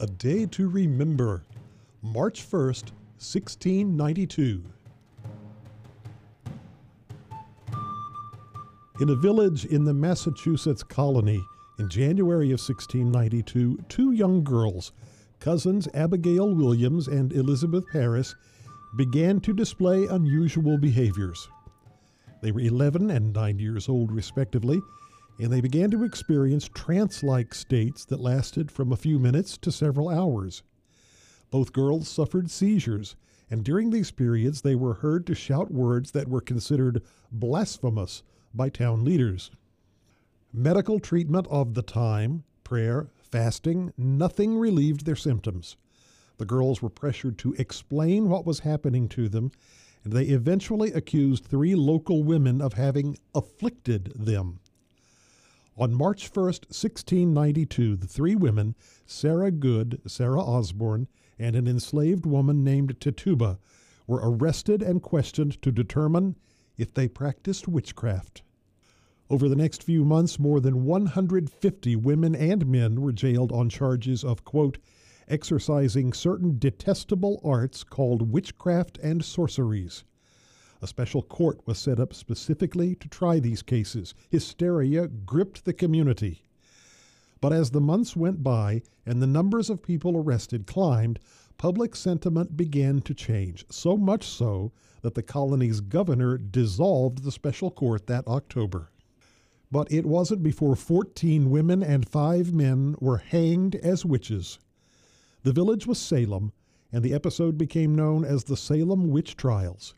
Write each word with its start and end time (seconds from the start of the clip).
A 0.00 0.06
Day 0.06 0.46
to 0.46 0.68
Remember, 0.68 1.44
March 2.02 2.48
1st, 2.48 2.92
1692. 3.18 4.62
In 9.00 9.08
a 9.08 9.16
village 9.16 9.64
in 9.64 9.82
the 9.82 9.92
Massachusetts 9.92 10.84
colony 10.84 11.44
in 11.80 11.88
January 11.88 12.52
of 12.52 12.60
1692, 12.60 13.78
two 13.88 14.12
young 14.12 14.44
girls, 14.44 14.92
cousins 15.40 15.88
Abigail 15.94 16.54
Williams 16.54 17.08
and 17.08 17.32
Elizabeth 17.32 17.84
Parris, 17.90 18.36
began 18.96 19.40
to 19.40 19.52
display 19.52 20.06
unusual 20.06 20.78
behaviors. 20.78 21.48
They 22.40 22.52
were 22.52 22.60
11 22.60 23.10
and 23.10 23.32
9 23.32 23.58
years 23.58 23.88
old, 23.88 24.12
respectively, 24.12 24.80
and 25.38 25.52
they 25.52 25.60
began 25.60 25.90
to 25.90 26.04
experience 26.04 26.68
trance 26.74 27.22
like 27.22 27.54
states 27.54 28.04
that 28.06 28.20
lasted 28.20 28.70
from 28.70 28.92
a 28.92 28.96
few 28.96 29.18
minutes 29.18 29.56
to 29.58 29.70
several 29.70 30.08
hours. 30.08 30.62
Both 31.50 31.72
girls 31.72 32.08
suffered 32.08 32.50
seizures, 32.50 33.16
and 33.50 33.64
during 33.64 33.90
these 33.90 34.10
periods 34.10 34.62
they 34.62 34.74
were 34.74 34.94
heard 34.94 35.26
to 35.26 35.34
shout 35.34 35.70
words 35.70 36.10
that 36.10 36.28
were 36.28 36.40
considered 36.40 37.02
blasphemous 37.30 38.22
by 38.52 38.68
town 38.68 39.04
leaders. 39.04 39.50
Medical 40.52 40.98
treatment 40.98 41.46
of 41.50 41.74
the 41.74 41.82
time, 41.82 42.44
prayer, 42.64 43.08
fasting, 43.16 43.92
nothing 43.96 44.58
relieved 44.58 45.06
their 45.06 45.16
symptoms. 45.16 45.76
The 46.38 46.44
girls 46.44 46.82
were 46.82 46.90
pressured 46.90 47.38
to 47.38 47.54
explain 47.54 48.28
what 48.28 48.46
was 48.46 48.60
happening 48.60 49.08
to 49.10 49.28
them, 49.28 49.52
and 50.04 50.12
they 50.12 50.24
eventually 50.24 50.92
accused 50.92 51.44
three 51.44 51.74
local 51.74 52.22
women 52.22 52.60
of 52.60 52.74
having 52.74 53.18
afflicted 53.34 54.12
them. 54.14 54.60
On 55.80 55.94
March 55.94 56.28
1, 56.34 56.44
1692, 56.44 57.94
the 57.94 58.08
three 58.08 58.34
women, 58.34 58.74
Sarah 59.06 59.52
Good, 59.52 60.00
Sarah 60.08 60.42
Osborne, 60.42 61.06
and 61.38 61.54
an 61.54 61.68
enslaved 61.68 62.26
woman 62.26 62.64
named 62.64 62.98
Tituba, 62.98 63.60
were 64.04 64.20
arrested 64.20 64.82
and 64.82 65.00
questioned 65.00 65.62
to 65.62 65.70
determine 65.70 66.34
if 66.76 66.92
they 66.92 67.06
practiced 67.06 67.68
witchcraft. 67.68 68.42
Over 69.30 69.48
the 69.48 69.54
next 69.54 69.84
few 69.84 70.04
months, 70.04 70.36
more 70.36 70.58
than 70.58 70.84
150 70.84 71.94
women 71.94 72.34
and 72.34 72.66
men 72.66 73.00
were 73.00 73.12
jailed 73.12 73.52
on 73.52 73.68
charges 73.68 74.24
of, 74.24 74.44
quote, 74.44 74.78
exercising 75.28 76.12
certain 76.12 76.58
detestable 76.58 77.40
arts 77.44 77.84
called 77.84 78.32
witchcraft 78.32 78.98
and 78.98 79.24
sorceries. 79.24 80.02
A 80.80 80.86
special 80.86 81.22
court 81.22 81.60
was 81.66 81.78
set 81.78 81.98
up 81.98 82.14
specifically 82.14 82.94
to 82.96 83.08
try 83.08 83.40
these 83.40 83.62
cases. 83.62 84.14
Hysteria 84.28 85.08
gripped 85.08 85.64
the 85.64 85.72
community. 85.72 86.44
But 87.40 87.52
as 87.52 87.70
the 87.70 87.80
months 87.80 88.16
went 88.16 88.42
by 88.42 88.82
and 89.06 89.20
the 89.20 89.26
numbers 89.26 89.70
of 89.70 89.82
people 89.82 90.16
arrested 90.16 90.66
climbed, 90.66 91.18
public 91.56 91.96
sentiment 91.96 92.56
began 92.56 93.00
to 93.00 93.14
change, 93.14 93.64
so 93.70 93.96
much 93.96 94.24
so 94.24 94.72
that 95.02 95.14
the 95.14 95.22
colony's 95.22 95.80
governor 95.80 96.38
dissolved 96.38 97.22
the 97.22 97.32
special 97.32 97.70
court 97.70 98.06
that 98.06 98.26
October. 98.26 98.90
But 99.70 99.90
it 99.92 100.06
wasn't 100.06 100.42
before 100.42 100.76
14 100.76 101.50
women 101.50 101.82
and 101.82 102.08
5 102.08 102.52
men 102.52 102.94
were 103.00 103.18
hanged 103.18 103.74
as 103.76 104.04
witches. 104.04 104.58
The 105.42 105.52
village 105.52 105.86
was 105.86 105.98
Salem, 105.98 106.52
and 106.92 107.04
the 107.04 107.14
episode 107.14 107.58
became 107.58 107.94
known 107.94 108.24
as 108.24 108.44
the 108.44 108.56
Salem 108.56 109.10
Witch 109.10 109.36
Trials. 109.36 109.94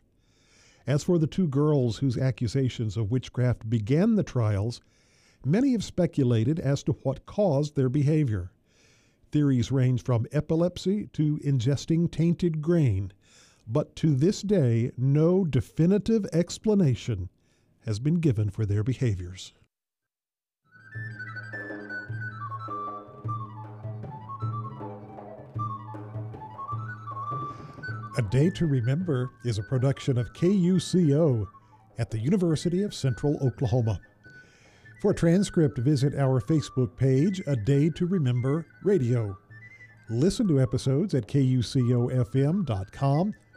As 0.87 1.03
for 1.03 1.19
the 1.19 1.27
two 1.27 1.47
girls 1.47 1.97
whose 1.97 2.17
accusations 2.17 2.97
of 2.97 3.11
witchcraft 3.11 3.69
began 3.69 4.15
the 4.15 4.23
trials, 4.23 4.81
many 5.45 5.73
have 5.73 5.83
speculated 5.83 6.59
as 6.59 6.83
to 6.83 6.93
what 7.03 7.25
caused 7.25 7.75
their 7.75 7.89
behavior. 7.89 8.51
Theories 9.31 9.71
range 9.71 10.03
from 10.03 10.25
epilepsy 10.31 11.07
to 11.13 11.37
ingesting 11.37 12.11
tainted 12.11 12.61
grain, 12.61 13.13
but 13.67 13.95
to 13.97 14.15
this 14.15 14.41
day, 14.41 14.91
no 14.97 15.45
definitive 15.45 16.25
explanation 16.33 17.29
has 17.85 17.99
been 17.99 18.15
given 18.15 18.49
for 18.49 18.65
their 18.65 18.83
behaviors. 18.83 19.53
A 28.17 28.21
Day 28.21 28.49
to 28.49 28.65
Remember 28.65 29.31
is 29.45 29.57
a 29.57 29.63
production 29.63 30.17
of 30.17 30.33
KUCO 30.33 31.47
at 31.97 32.11
the 32.11 32.19
University 32.19 32.83
of 32.83 32.93
Central 32.93 33.37
Oklahoma. 33.41 34.01
For 35.01 35.11
a 35.11 35.15
transcript, 35.15 35.77
visit 35.77 36.15
our 36.15 36.41
Facebook 36.41 36.97
page, 36.97 37.41
A 37.47 37.55
Day 37.55 37.89
to 37.91 38.05
Remember 38.05 38.67
Radio. 38.83 39.37
Listen 40.09 40.45
to 40.49 40.59
episodes 40.59 41.13
at 41.13 41.27
kucofm.com, 41.27 41.73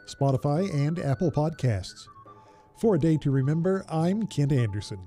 Spotify, 0.07 0.73
and 0.73 0.99
Apple 0.99 1.31
Podcasts. 1.31 2.07
For 2.79 2.95
A 2.95 2.99
Day 2.99 3.17
to 3.17 3.31
Remember, 3.31 3.83
I'm 3.89 4.25
Kent 4.25 4.53
Anderson. 4.53 4.99